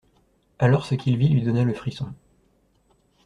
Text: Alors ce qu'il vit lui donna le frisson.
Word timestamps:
Alors 0.57 0.87
ce 0.87 0.95
qu'il 0.95 1.15
vit 1.15 1.29
lui 1.29 1.43
donna 1.43 1.63
le 1.63 1.75
frisson. 1.75 2.11